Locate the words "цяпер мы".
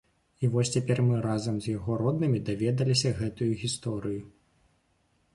0.75-1.17